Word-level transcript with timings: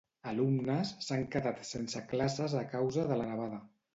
Alumnes 0.29 0.93
s'han 1.07 1.25
quedat 1.35 1.61
sense 1.73 2.03
classes 2.13 2.57
a 2.65 2.65
causa 2.75 3.07
de 3.13 3.21
la 3.23 3.31
nevada. 3.35 3.63